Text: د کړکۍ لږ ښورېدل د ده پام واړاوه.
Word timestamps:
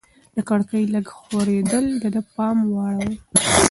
د 0.35 0.37
کړکۍ 0.49 0.83
لږ 0.93 1.05
ښورېدل 1.17 1.85
د 2.01 2.03
ده 2.13 2.21
پام 2.35 2.57
واړاوه. 2.71 3.15